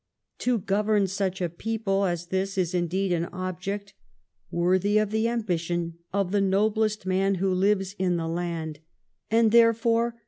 To 0.39 0.57
govern 0.57 1.05
such 1.05 1.41
a 1.41 1.47
people 1.47 2.05
as 2.05 2.25
this 2.29 2.57
is 2.57 2.73
indeed 2.73 3.11
an 3.13 3.25
object 3.25 3.93
worthy 4.49 4.97
of 4.97 5.11
the 5.11 5.27
ambition 5.29 5.99
of 6.11 6.31
the 6.31 6.41
noblest 6.41 7.05
man 7.05 7.35
who 7.35 7.53
lives 7.53 7.93
in 7.99 8.17
the 8.17 8.27
land; 8.27 8.79
and 9.29 9.51
there 9.51 9.73
FALMEE8T0N 9.73 9.73
AND 9.73 9.75
THE 9.75 9.79
COURT. 10.11 10.15